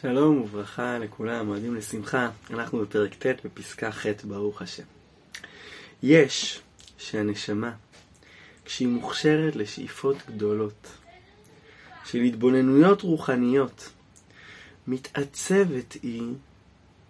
שלום 0.00 0.40
וברכה 0.40 0.98
לכולם, 0.98 1.46
מועדים 1.46 1.74
לשמחה. 1.74 2.30
אנחנו 2.50 2.78
בפרק 2.78 3.14
ט' 3.14 3.44
בפסקה 3.44 3.92
ח', 3.92 4.06
ברוך 4.24 4.62
השם. 4.62 4.82
יש 6.02 6.60
שהנשמה, 6.98 7.72
כשהיא 8.64 8.88
מוכשרת 8.88 9.56
לשאיפות 9.56 10.16
גדולות, 10.28 10.86
של 12.04 12.18
התבוננויות 12.18 13.02
רוחניות, 13.02 13.90
מתעצבת 14.86 15.96
היא, 16.02 16.22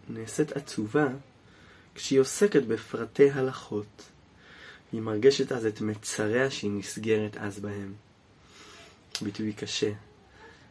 נעשית 0.09 0.53
עצובה, 0.53 1.09
כשהיא 1.95 2.21
עוסקת 2.21 2.63
בפרטי 2.63 3.31
הלכות. 3.31 4.03
היא 4.93 5.01
מרגשת 5.01 5.53
אז 5.53 5.67
את 5.67 5.81
מצריה 5.81 6.51
שהיא 6.51 6.71
נסגרת 6.71 7.37
אז 7.37 7.61
בהם. 7.61 7.93
ביטוי 9.23 9.53
קשה, 9.53 9.91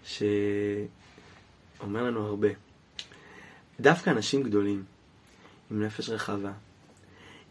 ש... 0.06 0.24
אומר 1.82 2.04
לנו 2.04 2.28
הרבה. 2.28 2.48
דווקא 3.80 4.10
אנשים 4.10 4.44
גדולים, 4.44 4.84
עם 5.72 5.84
נפש 5.84 6.10
רחבה, 6.10 6.52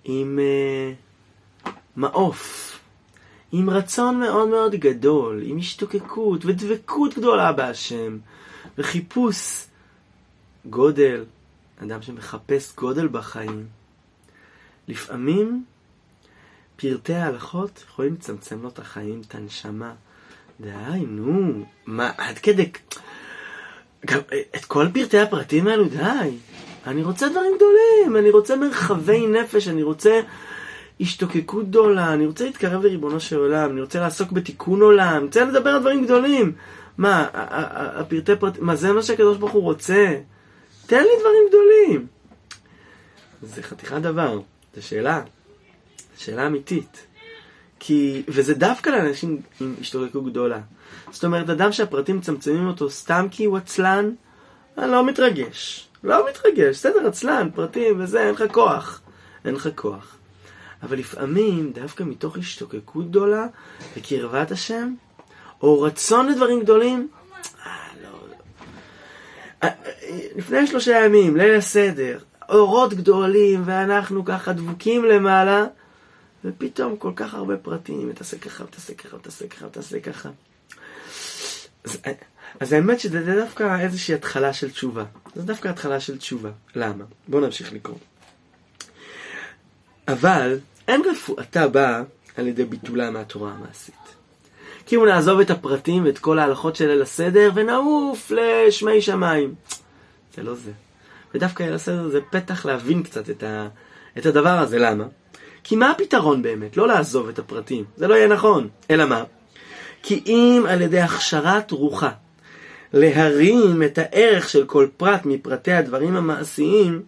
עם 0.05 0.39
uh, 0.39 1.69
מעוף, 1.97 2.73
עם 3.53 3.71
רצון 3.71 4.21
מאוד 4.21 4.49
מאוד 4.49 4.75
גדול, 4.75 5.43
עם 5.45 5.59
השתוקקות 5.59 6.45
ודבקות 6.45 7.15
גדולה 7.15 7.53
בהשם, 7.53 8.19
וחיפוש 8.79 9.67
גודל, 10.67 11.25
אדם 11.83 12.03
שמחפש 12.03 12.75
גודל 12.75 13.09
בחיים. 13.09 13.67
לפעמים 14.89 15.65
פרטי 16.77 17.15
ההלכות 17.15 17.85
יכולים 17.87 18.15
לצמצם 18.15 18.63
לו 18.63 18.69
את 18.69 18.79
החיים, 18.79 19.21
את 19.29 19.35
הנשמה. 19.35 19.95
די, 20.61 21.01
נו, 21.07 21.65
מה, 21.87 22.11
עד 22.19 22.39
כדי... 22.39 22.71
גם 24.07 24.21
את 24.57 24.65
כל 24.65 24.87
פרטי 24.95 25.19
הפרטים 25.19 25.69
האלו, 25.69 25.85
די. 25.85 26.31
אני 26.87 27.03
רוצה 27.03 27.29
דברים 27.29 27.53
גדולים, 27.57 28.17
אני 28.17 28.31
רוצה 28.31 28.57
מרחבי 28.57 29.27
נפש, 29.27 29.69
אני 29.69 29.83
רוצה 29.83 30.21
השתוקקות 31.01 31.69
גדולה, 31.69 32.13
אני 32.13 32.27
רוצה 32.27 32.45
להתקרב 32.45 32.85
לריבונו 32.85 33.21
של 33.21 33.37
עולם, 33.37 33.71
אני 33.71 33.81
רוצה 33.81 34.01
לעסוק 34.01 34.33
בתיקון 34.33 34.83
עולם, 34.83 35.17
אני 35.17 35.25
רוצה 35.25 35.45
לדבר 35.45 35.71
על 35.71 35.81
דברים 35.81 36.05
גדולים. 36.05 36.53
מה, 36.99 37.27
הפרטי 37.33 38.37
פרטים, 38.37 38.65
מה 38.65 38.77
זה 38.77 38.93
מה 38.93 39.03
שהקדוש 39.03 39.39
ברוך 39.39 39.53
הוא 39.53 39.63
רוצה? 39.63 40.17
תן 40.87 41.03
לי 41.03 41.11
דברים 41.21 41.43
גדולים. 41.49 42.07
זה 43.43 43.63
חתיכת 43.63 43.97
דבר, 43.97 44.41
זו 44.75 44.83
שאלה, 44.87 45.23
שאלה 46.19 46.47
אמיתית. 46.47 47.07
כי, 47.79 48.23
וזה 48.29 48.55
דווקא 48.55 48.91
לאנשים 48.91 49.41
עם 49.61 49.75
השתוקקות 49.81 50.27
גדולה. 50.27 50.61
זאת 51.11 51.25
אומרת, 51.25 51.51
אדם 51.51 51.73
שהפרטים 51.73 52.17
מצמצמים 52.17 52.67
אותו 52.67 52.91
סתם 52.91 53.27
כי 53.31 53.45
הוא 53.45 53.57
עצלן, 53.57 54.11
אני 54.79 54.91
לא 54.91 55.07
מתרגש. 55.07 55.89
לא 56.05 56.29
מתרגש, 56.31 56.77
בסדר, 56.77 57.07
עצלן, 57.07 57.49
פרטים 57.55 58.01
וזה, 58.01 58.21
אין 58.21 58.35
לך 58.35 58.45
כוח. 58.53 59.01
אין 59.45 59.55
לך 59.55 59.69
כוח. 59.75 60.17
אבל 60.83 60.99
לפעמים, 60.99 61.73
דווקא 61.73 62.03
מתוך 62.03 62.37
השתוקקות 62.37 63.09
גדולה 63.09 63.47
וקרבת 63.97 64.51
השם, 64.51 64.95
או 65.63 65.83
רצון 65.83 66.29
לדברים 66.29 66.61
גדולים, 66.61 67.09
אה, 67.67 67.73
לא, 68.03 68.11
לא. 68.31 68.37
אה, 69.63 69.69
לפני 70.37 70.67
שלושה 70.67 71.05
ימים, 71.05 71.37
ליל 71.37 71.55
הסדר, 71.55 72.19
אורות 72.49 72.95
גדולים, 72.95 73.63
ואנחנו 73.65 74.25
ככה 74.25 74.53
דבוקים 74.53 75.05
למעלה, 75.05 75.67
ופתאום 76.47 76.97
כל 76.97 77.13
כך 77.17 77.35
הרבה 77.35 77.57
פרטים, 77.57 78.13
תעשה 78.13 78.39
ככה, 78.39 78.65
תעשה 78.67 78.95
ככה, 78.95 79.19
תעשה 79.19 79.49
ככה, 79.49 79.69
תעשה 79.69 80.01
ככה. 80.01 80.31
אז, 81.85 81.99
אז 82.61 82.73
האמת 82.73 83.01
שזה 83.01 83.41
דווקא 83.41 83.81
איזושהי 83.81 84.15
התחלה 84.15 84.53
של 84.53 84.71
תשובה. 84.71 85.05
זה 85.35 85.43
דווקא 85.43 85.69
התחלה 85.69 86.01
של 86.01 86.19
תשובה. 86.19 86.51
למה? 86.75 87.05
בואו 87.29 87.43
נמשיך 87.43 87.73
לקרוא. 87.73 87.99
אבל 90.09 90.59
אין 90.89 91.03
רפואתה 91.11 91.69
באה 91.69 92.03
על 92.37 92.47
ידי 92.47 92.65
ביטולה 92.65 93.11
מהתורה 93.11 93.53
המעשית. 93.53 93.95
אם 94.93 95.05
נעזוב 95.07 95.41
את 95.41 95.51
הפרטים 95.51 96.05
ואת 96.05 96.19
כל 96.19 96.39
ההלכות 96.39 96.77
של 96.77 96.87
ליל 96.87 97.03
הסדר 97.03 97.51
ונעוף 97.55 98.31
לשמי 98.31 99.03
שמיים. 99.03 99.55
זה 100.37 100.43
לא 100.43 100.55
זה. 100.55 100.73
ודווקא 101.35 101.63
ליל 101.63 101.75
הסדר 101.75 102.09
זה 102.09 102.21
פתח 102.31 102.67
להבין 102.67 103.03
קצת 103.03 103.31
את, 103.31 103.43
ה, 103.43 103.69
את 104.19 104.27
הדבר 104.27 104.59
הזה. 104.59 104.79
למה? 104.79 105.05
כי 105.69 105.77
מה 105.77 105.91
הפתרון 105.91 106.43
באמת? 106.43 106.77
לא 106.77 106.89
לעזוב 106.89 107.29
את 107.29 107.39
הפרטים. 107.39 107.85
זה 107.97 108.07
לא 108.07 108.15
יהיה 108.15 108.29
נכון. 108.29 108.69
אלא 108.91 109.05
מה? 109.05 109.25
כי 110.03 110.23
אם 110.27 110.65
על 110.69 110.83
ידי 110.83 111.01
הכשרת 111.01 111.71
רוחה 111.71 112.11
להרים 112.93 113.83
את 113.83 113.99
הערך 113.99 114.49
של 114.49 114.67
כל 114.67 114.89
פרט 114.97 115.21
מפרטי 115.25 115.73
הדברים 115.73 116.17
המעשיים 116.17 117.03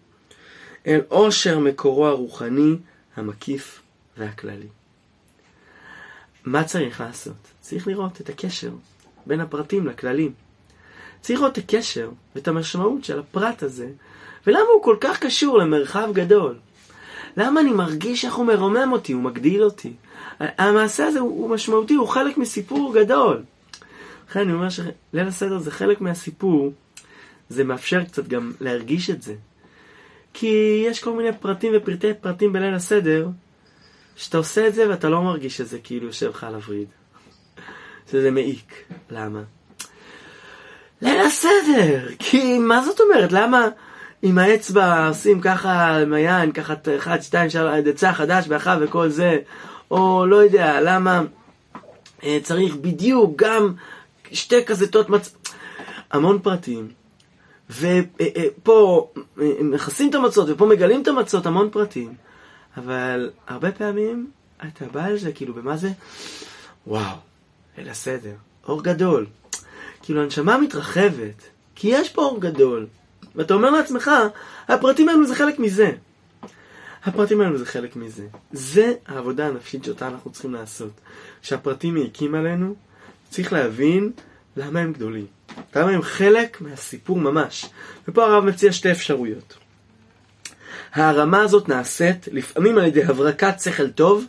אל 0.87 1.01
עושר 1.07 1.59
מקורו 1.59 2.07
הרוחני, 2.07 2.75
המקיף 3.15 3.81
והכללי. 4.17 4.67
מה 6.45 6.63
צריך 6.63 7.01
לעשות? 7.01 7.47
צריך 7.59 7.87
לראות 7.87 8.21
את 8.21 8.29
הקשר 8.29 8.71
בין 9.25 9.39
הפרטים 9.39 9.87
לכללים. 9.87 10.31
צריך 11.21 11.39
לראות 11.39 11.57
את 11.57 11.63
הקשר 11.63 12.09
ואת 12.35 12.47
המשמעות 12.47 13.03
של 13.03 13.19
הפרט 13.19 13.63
הזה, 13.63 13.87
ולמה 14.47 14.69
הוא 14.73 14.83
כל 14.83 14.97
כך 15.01 15.19
קשור 15.19 15.57
למרחב 15.57 16.09
גדול. 16.13 16.55
למה 17.37 17.61
אני 17.61 17.71
מרגיש 17.71 18.25
איך 18.25 18.33
הוא 18.33 18.45
מרומם 18.45 18.89
אותי, 18.91 19.13
הוא 19.13 19.21
מגדיל 19.21 19.63
אותי. 19.63 19.93
המעשה 20.39 21.07
הזה 21.07 21.19
הוא, 21.19 21.49
משמעותי, 21.49 21.93
הוא 21.93 22.07
חלק 22.07 22.37
מסיפור 22.37 22.93
גדול. 22.93 23.43
לכן 24.29 24.39
אני 24.39 24.53
אומר 24.53 24.69
שליל 24.69 25.27
הסדר 25.27 25.59
זה 25.59 25.71
חלק 25.71 26.01
מהסיפור, 26.01 26.73
זה 27.49 27.63
מאפשר 27.63 28.03
קצת 28.03 28.27
גם 28.27 28.51
להרגיש 28.61 29.09
את 29.09 29.21
זה. 29.21 29.35
כי 30.33 30.83
יש 30.87 31.03
כל 31.03 31.13
מיני 31.13 31.29
פרטים 31.39 31.73
ופרטי 31.75 32.13
פרטים 32.21 32.53
בליל 32.53 32.73
הסדר, 32.73 33.27
שאתה 34.15 34.37
עושה 34.37 34.67
את 34.67 34.75
זה 34.75 34.89
ואתה 34.89 35.09
לא 35.09 35.21
מרגיש 35.21 35.57
שזה 35.57 35.79
כאילו 35.83 36.07
יושב 36.07 36.29
לך 36.29 36.43
על 36.43 36.55
הווריד. 36.55 36.87
שזה 38.11 38.31
מעיק. 38.31 38.73
למה? 39.11 39.41
ליל 41.01 41.19
הסדר! 41.19 42.07
כי 42.19 42.57
מה 42.57 42.83
זאת 42.83 42.99
אומרת? 42.99 43.31
למה 43.31 43.67
עם 44.21 44.37
האצבע 44.37 45.07
עושים 45.07 45.41
ככה 45.41 45.97
עם 46.01 46.13
היין, 46.13 46.51
ככה 46.51 46.73
אחד, 46.97 47.21
שתיים, 47.21 47.49
שלוש, 47.49 47.79
דצה 47.79 48.13
חדש 48.13 48.47
באחד 48.47 48.77
וכל 48.81 49.09
זה, 49.09 49.37
או 49.91 50.25
לא 50.25 50.35
יודע, 50.35 50.81
למה 50.81 51.21
אה, 52.23 52.37
צריך 52.43 52.75
בדיוק 52.75 53.33
גם 53.35 53.73
שתי 54.31 54.63
קזטות 54.63 55.09
מצ... 55.09 55.35
המון 56.11 56.39
פרטים. 56.39 56.87
ופה 57.69 58.11
אה, 58.21 58.25
אה, 59.41 59.63
מכסים 59.63 60.09
את 60.09 60.15
המצות, 60.15 60.49
ופה 60.49 60.65
מגלים 60.65 61.01
את 61.01 61.07
המצות, 61.07 61.45
המון 61.45 61.69
פרטים. 61.69 62.13
אבל 62.77 63.31
הרבה 63.47 63.71
פעמים 63.71 64.31
אתה 64.67 64.85
בא 64.85 65.05
על 65.05 65.17
זה, 65.17 65.31
כאילו, 65.31 65.53
במה 65.53 65.77
זה? 65.77 65.91
וואו, 66.87 67.15
ליל 67.77 67.89
הסדר, 67.89 68.33
אור 68.67 68.83
גדול. 68.83 69.25
כאילו, 70.01 70.21
הנשמה 70.23 70.57
מתרחבת, 70.57 71.49
כי 71.75 71.87
יש 71.87 72.09
פה 72.09 72.21
אור 72.21 72.41
גדול. 72.41 72.87
ואתה 73.35 73.53
אומר 73.53 73.69
לעצמך, 73.69 74.11
הפרטים 74.67 75.09
האלו 75.09 75.27
זה 75.27 75.35
חלק 75.35 75.59
מזה. 75.59 75.91
הפרטים 77.03 77.41
האלו 77.41 77.57
זה 77.57 77.65
חלק 77.65 77.95
מזה. 77.95 78.23
זה 78.51 78.93
העבודה 79.07 79.47
הנפשית 79.47 79.83
שאותה 79.83 80.07
אנחנו 80.07 80.31
צריכים 80.31 80.53
לעשות. 80.53 80.91
כשהפרטים 81.41 81.93
מעיקים 81.93 82.35
עלינו, 82.35 82.75
צריך 83.29 83.53
להבין 83.53 84.11
למה 84.57 84.79
הם 84.79 84.93
גדולים. 84.93 85.25
למה 85.75 85.91
הם 85.91 86.01
חלק 86.01 86.61
מהסיפור 86.61 87.17
ממש. 87.17 87.65
ופה 88.07 88.25
הרב 88.25 88.45
מציע 88.45 88.71
שתי 88.71 88.91
אפשרויות. 88.91 89.57
ההרמה 90.93 91.41
הזאת 91.41 91.69
נעשית 91.69 92.27
לפעמים 92.31 92.77
על 92.77 92.85
ידי 92.85 93.03
הברקת 93.03 93.59
שכל 93.59 93.89
טוב, 93.89 94.25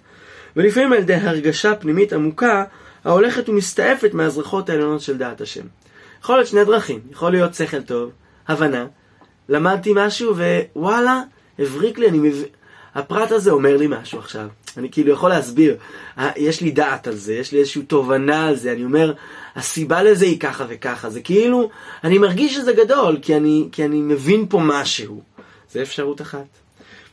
ולפעמים 0.57 0.93
על 0.93 0.99
ידי 0.99 1.15
הרגשה 1.15 1.75
פנימית 1.75 2.13
עמוקה 2.13 2.65
ההולכת 3.05 3.49
ומסתעפת 3.49 4.15
מהזרחות 4.15 4.69
העליונות 4.69 5.01
של 5.01 5.19
דעת 5.19 5.41
השם. 5.41 5.67
יכול 6.23 6.37
להיות 6.37 6.49
שני 6.49 6.65
דרכים, 6.65 7.01
יכול 7.11 7.33
להיות 7.33 7.55
שכל 7.55 7.83
טוב, 7.83 8.11
הבנה, 8.49 8.87
למדתי 9.51 9.93
משהו 9.95 10.35
ווואלה, 10.77 11.23
הבריק 11.59 11.99
לי, 11.99 12.09
אני 12.09 12.19
מבין, 12.19 12.45
הפרט 12.95 13.31
הזה 13.31 13.51
אומר 13.51 13.77
לי 13.77 13.87
משהו 13.89 14.19
עכשיו. 14.19 14.49
אני 14.77 14.91
כאילו 14.91 15.13
יכול 15.13 15.31
להסביר, 15.31 15.77
יש 16.37 16.61
לי 16.61 16.71
דעת 16.71 17.07
על 17.07 17.15
זה, 17.15 17.35
יש 17.35 17.53
לי 17.53 17.59
איזושהי 17.59 17.83
תובנה 17.83 18.49
על 18.49 18.57
זה, 18.57 18.73
אני 18.73 18.85
אומר, 18.85 19.13
הסיבה 19.57 20.03
לזה 20.03 20.25
היא 20.25 20.41
ככה 20.41 20.65
וככה, 20.69 21.11
זה 21.11 21.21
כאילו, 21.21 21.71
אני 22.05 22.19
מרגיש 22.19 22.55
שזה 22.55 22.73
גדול, 22.73 23.19
כי 23.23 23.37
אני, 23.37 23.69
כי 23.73 23.85
אני 23.85 24.01
מבין 24.01 24.47
פה 24.49 24.61
משהו. 24.63 25.23
זה 25.73 25.83
אפשרות 25.83 26.21
אחת. 26.21 26.47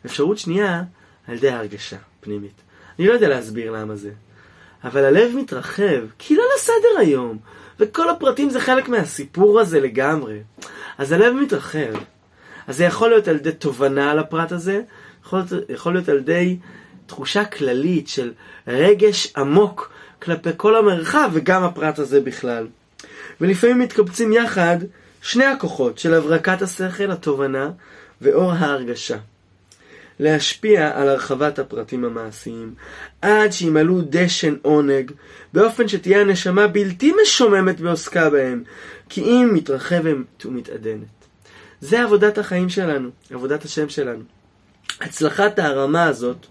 אפשרות 0.05 0.37
שנייה, 0.37 0.83
על 1.27 1.35
ידי 1.35 1.49
ההרגשה 1.49 1.97
פנימית. 2.21 2.61
אני 2.99 3.07
לא 3.07 3.13
יודע 3.13 3.27
להסביר 3.27 3.71
למה 3.71 3.95
זה, 3.95 4.11
אבל 4.83 5.05
הלב 5.05 5.35
מתרחב, 5.35 6.01
כי 6.19 6.35
לא 6.35 6.43
לסדר 6.55 6.99
היום, 6.99 7.37
וכל 7.79 8.09
הפרטים 8.09 8.49
זה 8.49 8.59
חלק 8.59 8.89
מהסיפור 8.89 9.59
הזה 9.59 9.79
לגמרי. 9.79 10.39
אז 10.97 11.11
הלב 11.11 11.33
מתרחב. 11.33 11.93
אז 12.67 12.77
זה 12.77 12.83
יכול 12.83 13.09
להיות 13.09 13.27
על 13.27 13.35
ידי 13.35 13.51
תובנה 13.51 14.11
על 14.11 14.19
הפרט 14.19 14.51
הזה, 14.51 14.81
יכול 15.25 15.39
להיות, 15.39 15.69
יכול 15.69 15.93
להיות 15.93 16.09
על 16.09 16.17
ידי 16.17 16.57
תחושה 17.05 17.45
כללית 17.45 18.07
של 18.07 18.31
רגש 18.67 19.33
עמוק 19.37 19.91
כלפי 20.21 20.49
כל 20.57 20.75
המרחב 20.75 21.29
וגם 21.33 21.63
הפרט 21.63 21.99
הזה 21.99 22.21
בכלל. 22.21 22.67
ולפעמים 23.41 23.79
מתקבצים 23.79 24.33
יחד 24.33 24.77
שני 25.21 25.45
הכוחות 25.45 25.97
של 25.97 26.13
הברקת 26.13 26.61
השכל, 26.61 27.11
התובנה, 27.11 27.71
ואור 28.21 28.51
ההרגשה. 28.51 29.17
להשפיע 30.19 30.99
על 30.99 31.09
הרחבת 31.09 31.59
הפרטים 31.59 32.05
המעשיים, 32.05 32.73
עד 33.21 33.51
שימלאו 33.51 34.01
דשן 34.09 34.55
עונג, 34.61 35.11
באופן 35.53 35.87
שתהיה 35.87 36.21
הנשמה 36.21 36.67
בלתי 36.67 37.13
משוממת 37.21 37.79
בעוסקה 37.79 38.29
בהם, 38.29 38.63
כי 39.09 39.21
אם 39.21 39.49
מתרחבת 39.53 40.45
ומתעדנת. 40.45 41.16
זה 41.81 42.03
עבודת 42.03 42.37
החיים 42.37 42.69
שלנו, 42.69 43.09
עבודת 43.31 43.65
השם 43.65 43.89
שלנו. 43.89 44.23
הצלחת 45.01 45.59
הרמה 45.59 46.03
הזאת 46.03 46.45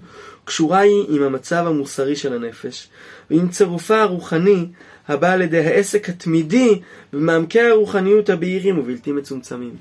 קשורה 0.44 0.78
היא 0.78 1.05
עם 1.08 1.23
המצב 1.23 1.64
המוסרי 1.67 2.17
של 2.17 2.32
הנפש, 2.32 2.88
ועם 3.31 3.49
צירופה 3.49 4.00
הרוחני 4.00 4.67
הבא 5.08 5.32
על 5.32 5.43
ידי 5.43 5.67
העסק 5.67 6.08
התמידי 6.08 6.81
במעמקי 7.12 7.61
הרוחניות 7.61 8.31
הבהירים 8.31 8.78
ובלתי 8.78 9.12
מצומצמים. 9.12 9.75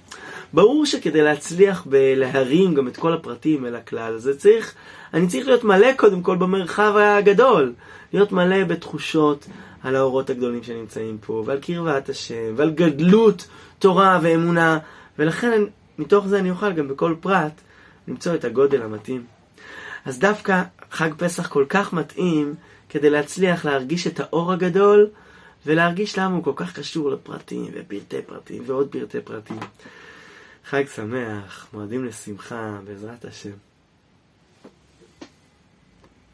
ברור 0.53 0.85
שכדי 0.85 1.21
להצליח 1.21 1.85
בלהרים 1.85 2.73
גם 2.73 2.87
את 2.87 2.97
כל 2.97 3.13
הפרטים 3.13 3.65
אל 3.65 3.75
הכלל, 3.75 4.17
זה 4.17 4.37
צריך, 4.37 4.73
אני 5.13 5.27
צריך 5.27 5.47
להיות 5.47 5.63
מלא 5.63 5.93
קודם 5.97 6.21
כל 6.21 6.37
במרחב 6.37 6.93
הגדול, 6.97 7.73
להיות 8.13 8.31
מלא 8.31 8.63
בתחושות 8.63 9.45
על 9.83 9.95
האורות 9.95 10.29
הגדולים 10.29 10.63
שנמצאים 10.63 11.17
פה, 11.25 11.43
ועל 11.45 11.59
קרבת 11.59 12.09
השם, 12.09 12.53
ועל 12.55 12.71
גדלות 12.71 13.47
תורה 13.79 14.19
ואמונה, 14.21 14.79
ולכן 15.19 15.63
מתוך 15.97 16.27
זה 16.27 16.39
אני 16.39 16.49
אוכל 16.49 16.73
גם 16.73 16.87
בכל 16.87 17.15
פרט 17.19 17.61
למצוא 18.07 18.35
את 18.35 18.45
הגודל 18.45 18.81
המתאים. 18.81 19.25
אז 20.05 20.19
דווקא 20.19 20.63
חג 20.91 21.09
פסח 21.17 21.47
כל 21.47 21.65
כך 21.69 21.93
מתאים 21.93 22.55
כדי 22.89 23.09
להצליח 23.09 23.65
להרגיש 23.65 24.07
את 24.07 24.19
האור 24.19 24.53
הגדול 24.53 25.09
ולהרגיש 25.65 26.19
למה 26.19 26.35
הוא 26.35 26.43
כל 26.43 26.53
כך 26.55 26.79
קשור 26.79 27.11
לפרטים 27.11 27.71
ופרטי 27.73 28.21
פרטים 28.21 28.63
ועוד 28.65 28.87
פרטי 28.91 29.21
פרטים. 29.21 29.59
חג 30.65 30.83
שמח, 30.95 31.67
מועדים 31.73 32.05
לשמחה, 32.05 32.79
בעזרת 32.85 33.25
השם. 33.25 33.64